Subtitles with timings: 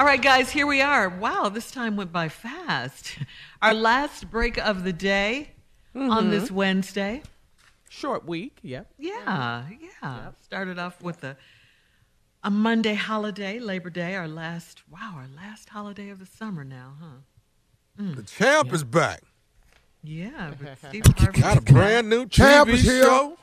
[0.00, 1.10] All right, guys, here we are.
[1.10, 3.18] Wow, this time went by fast.
[3.60, 5.50] Our last break of the day
[5.94, 6.54] on this mm-hmm.
[6.54, 7.22] Wednesday.
[7.90, 8.90] Short week, yep.
[8.98, 9.66] Yeah,
[10.02, 10.30] yeah.
[10.40, 11.36] Started off with a
[12.42, 16.94] a Monday holiday, Labor Day, our last wow, our last holiday of the summer now,
[16.98, 18.02] huh?
[18.02, 18.16] Mm.
[18.16, 19.20] The champ is back.
[20.02, 21.74] Yeah, but Stephen Harvey Got a back.
[21.74, 23.02] brand new Champ TV is here.
[23.02, 23.36] show.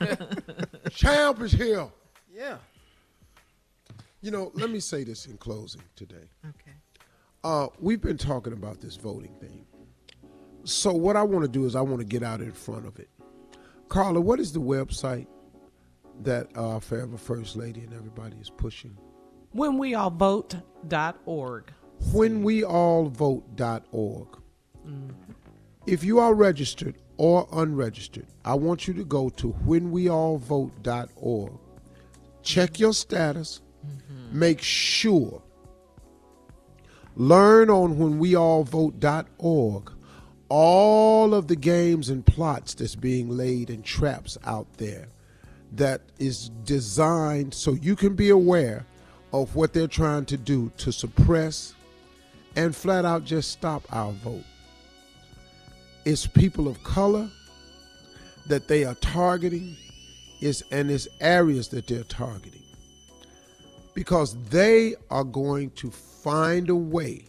[0.92, 1.88] Champ is here.
[2.32, 2.56] Yeah.
[4.22, 6.28] You know, let me say this in closing today.
[6.46, 6.72] Okay.
[7.42, 9.64] Uh, we've been talking about this voting thing.
[10.64, 12.98] So what I want to do is I want to get out in front of
[12.98, 13.08] it.
[13.88, 15.26] Carla, what is the website
[16.22, 18.94] that uh, Forever First Lady and everybody is pushing?
[19.52, 21.72] When we all vote.org.
[22.12, 24.28] whenweallvote.org.
[25.86, 31.52] If you are registered or unregistered, I want you to go to whenweallvote.org.
[32.42, 33.62] Check your status.
[34.32, 35.42] Make sure.
[37.16, 39.92] Learn on whenweallvote.org
[40.50, 45.06] all of the games and plots that's being laid and traps out there
[45.72, 48.84] that is designed so you can be aware
[49.32, 51.74] of what they're trying to do to suppress
[52.56, 54.44] and flat out just stop our vote.
[56.04, 57.30] It's people of color
[58.48, 59.76] that they are targeting
[60.40, 62.59] is and it's areas that they're targeting.
[63.94, 67.24] Because they are going to find a way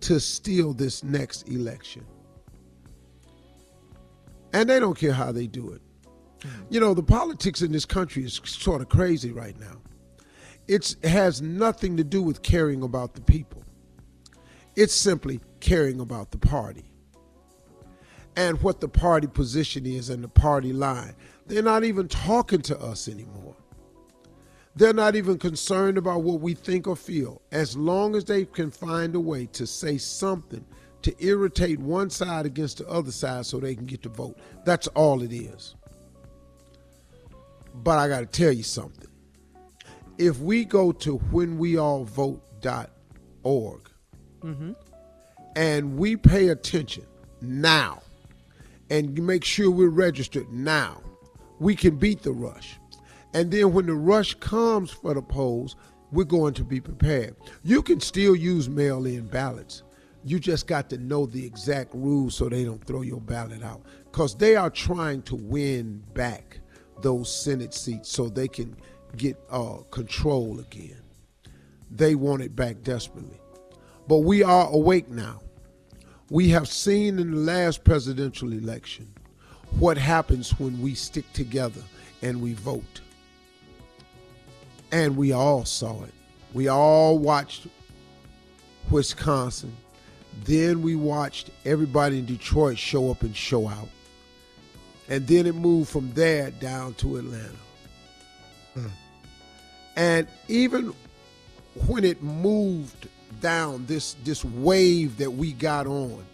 [0.00, 2.04] to steal this next election.
[4.52, 5.80] And they don't care how they do it.
[6.70, 9.76] You know, the politics in this country is sort of crazy right now.
[10.66, 13.62] It's, it has nothing to do with caring about the people.
[14.76, 16.84] It's simply caring about the party
[18.36, 21.14] and what the party position is and the party line.
[21.46, 23.56] They're not even talking to us anymore.
[24.76, 27.42] They're not even concerned about what we think or feel.
[27.50, 30.64] As long as they can find a way to say something
[31.02, 34.38] to irritate one side against the other side so they can get the vote.
[34.64, 35.74] That's all it is.
[37.74, 39.08] But I got to tell you something.
[40.18, 43.90] If we go to whenweallvote.org
[44.42, 44.72] mm-hmm.
[45.56, 47.06] and we pay attention
[47.40, 48.02] now
[48.90, 51.00] and make sure we're registered now,
[51.58, 52.79] we can beat the rush.
[53.32, 55.76] And then when the rush comes for the polls,
[56.12, 57.36] we're going to be prepared.
[57.62, 59.82] You can still use mail in ballots.
[60.24, 63.82] You just got to know the exact rules so they don't throw your ballot out.
[64.10, 66.60] Because they are trying to win back
[67.00, 68.76] those Senate seats so they can
[69.16, 71.00] get uh, control again.
[71.90, 73.40] They want it back desperately.
[74.08, 75.40] But we are awake now.
[76.30, 79.12] We have seen in the last presidential election
[79.78, 81.82] what happens when we stick together
[82.22, 83.00] and we vote.
[84.92, 86.12] And we all saw it.
[86.52, 87.66] We all watched
[88.90, 89.76] Wisconsin.
[90.44, 93.88] Then we watched everybody in Detroit show up and show out.
[95.08, 97.56] And then it moved from there down to Atlanta.
[98.74, 98.86] Hmm.
[99.96, 100.94] And even
[101.86, 103.08] when it moved
[103.40, 106.24] down this this wave that we got on,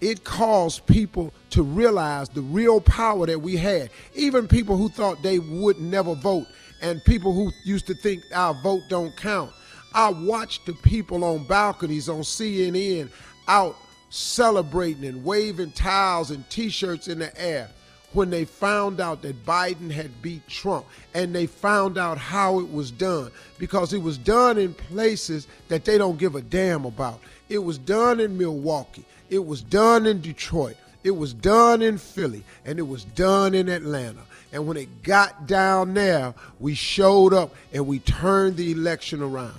[0.00, 3.90] it caused people to realize the real power that we had.
[4.14, 6.46] Even people who thought they would never vote,
[6.80, 9.50] and people who used to think our vote don't count.
[9.92, 13.10] I watched the people on balconies on CNN
[13.48, 13.76] out
[14.08, 17.68] celebrating and waving towels and t-shirts in the air
[18.12, 22.72] when they found out that Biden had beat Trump and they found out how it
[22.72, 27.20] was done because it was done in places that they don't give a damn about.
[27.48, 32.44] It was done in Milwaukee, it was done in Detroit, it was done in Philly,
[32.64, 34.22] and it was done in Atlanta.
[34.52, 39.54] And when it got down there, we showed up and we turned the election around.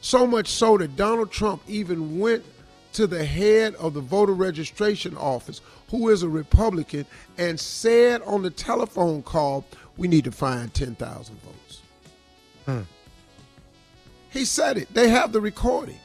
[0.00, 2.44] So much so that Donald Trump even went
[2.94, 5.60] to the head of the voter registration office,
[5.90, 7.06] who is a Republican,
[7.38, 9.64] and said on the telephone call,
[9.96, 11.82] we need to find 10,000 votes.
[12.66, 12.80] Hmm.
[14.30, 14.92] He said it.
[14.92, 15.98] They have the recording.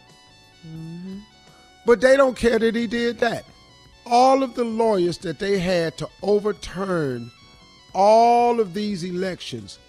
[0.67, 1.19] Mm-hmm.
[1.85, 3.45] But they don't care that he did that.
[4.05, 7.31] All of the lawyers that they had to overturn
[7.93, 9.79] all of these elections,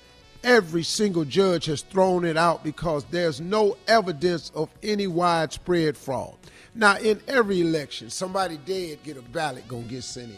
[0.42, 6.36] every single judge has thrown it out because there's no evidence of any widespread fraud.
[6.74, 10.36] Now, in every election, somebody dead get a ballot gonna get sent in.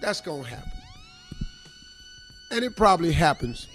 [0.00, 0.70] That's gonna happen.
[2.50, 3.66] And it probably happens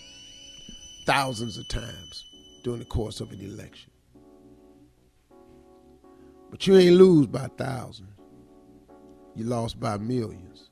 [1.06, 2.26] thousands of times
[2.64, 3.92] during the course of an election.
[6.50, 8.10] But you ain't lose by thousands.
[9.36, 10.70] You lost by millions.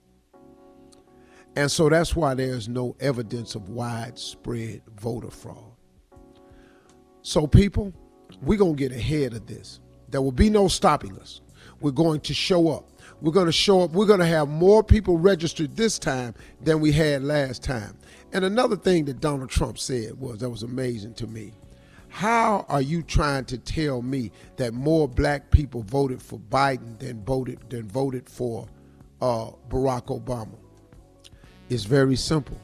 [1.62, 5.74] And so that's why there's no evidence of widespread voter fraud.
[7.22, 7.94] So, people,
[8.42, 9.80] we're going to get ahead of this.
[10.10, 11.42] There will be no stopping us.
[11.80, 12.90] We're going to show up.
[13.22, 13.92] We're going to show up.
[13.92, 17.96] We're going to have more people registered this time than we had last time.
[18.34, 21.54] And another thing that Donald Trump said was that was amazing to me.
[22.10, 27.24] How are you trying to tell me that more black people voted for Biden than
[27.24, 28.68] voted than voted for
[29.22, 30.58] uh, Barack Obama?
[31.72, 32.60] It's very simple.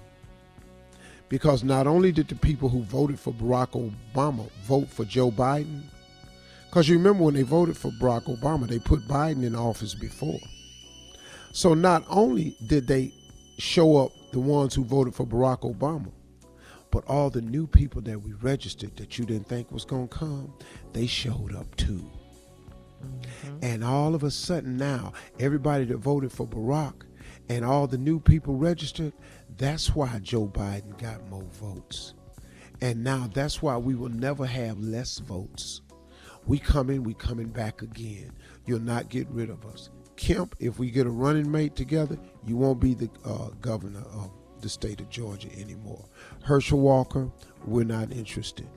[1.30, 5.84] Because not only did the people who voted for Barack Obama vote for Joe Biden,
[6.66, 10.40] because you remember when they voted for Barack Obama, they put Biden in office before.
[11.54, 13.14] So not only did they
[13.58, 16.12] show up the ones who voted for Barack Obama,
[16.92, 20.18] but all the new people that we registered that you didn't think was going to
[20.18, 20.54] come,
[20.92, 22.12] they showed up too.
[23.02, 23.58] Mm-hmm.
[23.62, 27.04] And all of a sudden now, everybody that voted for Barack
[27.50, 29.14] and all the new people registered,
[29.58, 32.14] that's why Joe Biden got more votes.
[32.82, 35.82] And now that's why we will never have less votes.
[36.46, 38.32] We coming, we coming back again.
[38.66, 39.90] You'll not get rid of us.
[40.16, 44.32] Kemp, if we get a running mate together, you won't be the uh, governor of
[44.62, 46.04] the state of Georgia anymore.
[46.44, 47.30] Herschel Walker,
[47.66, 48.68] we're not interested.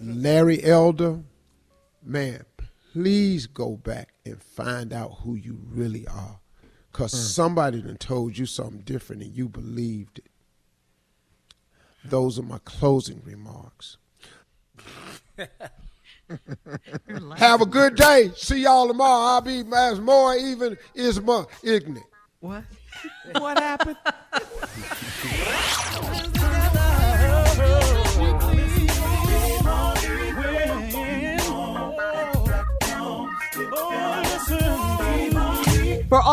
[0.00, 1.20] Larry Elder,
[2.02, 2.44] man,
[2.96, 6.40] please go back and find out who you really are.
[6.90, 7.18] Because mm.
[7.18, 10.30] somebody done told you something different and you believed it.
[12.06, 13.98] Those are my closing remarks.
[17.36, 18.30] Have a good day.
[18.34, 19.34] See y'all tomorrow.
[19.34, 22.06] I'll be as more even is more ignorant.
[22.40, 22.64] What?
[23.32, 23.98] what happened?